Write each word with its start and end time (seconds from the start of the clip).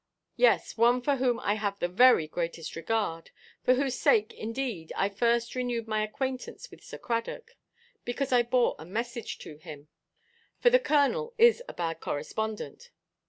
"Yes, 0.35 0.77
one 0.79 0.99
for 1.03 1.17
whom 1.17 1.39
I 1.41 1.53
have 1.53 1.77
the 1.77 1.87
very 1.87 2.27
greatest 2.27 2.75
regard. 2.75 3.29
For 3.63 3.75
whose 3.75 3.93
sake, 3.99 4.33
indeed, 4.33 4.91
I 4.95 5.09
first 5.09 5.53
renewed 5.53 5.87
my 5.87 6.01
acquaintance 6.03 6.71
with 6.71 6.83
Sir 6.83 6.97
Cradock, 6.97 7.51
because 8.03 8.31
I 8.33 8.41
bore 8.41 8.75
a 8.79 8.83
message 8.87 9.37
to 9.45 9.57
him; 9.57 9.89
for 10.59 10.71
the 10.71 10.79
Colonel 10.79 11.35
is 11.37 11.61
a 11.69 11.73
bad 11.73 11.99
correspondent." 11.99 12.89